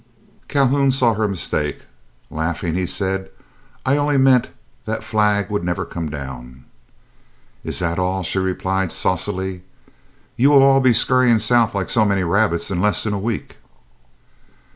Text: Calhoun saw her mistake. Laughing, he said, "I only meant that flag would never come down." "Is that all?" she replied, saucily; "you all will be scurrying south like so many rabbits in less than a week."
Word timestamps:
Calhoun 0.47 0.89
saw 0.91 1.13
her 1.13 1.27
mistake. 1.27 1.83
Laughing, 2.31 2.73
he 2.73 2.87
said, 2.87 3.29
"I 3.85 3.97
only 3.97 4.17
meant 4.17 4.49
that 4.85 5.03
flag 5.03 5.51
would 5.51 5.63
never 5.63 5.85
come 5.85 6.09
down." 6.09 6.65
"Is 7.63 7.77
that 7.77 7.99
all?" 7.99 8.23
she 8.23 8.39
replied, 8.39 8.91
saucily; 8.91 9.61
"you 10.35 10.53
all 10.53 10.59
will 10.73 10.79
be 10.79 10.91
scurrying 10.93 11.37
south 11.37 11.75
like 11.75 11.87
so 11.87 12.03
many 12.03 12.23
rabbits 12.23 12.71
in 12.71 12.81
less 12.81 13.03
than 13.03 13.13
a 13.13 13.19
week." 13.19 13.57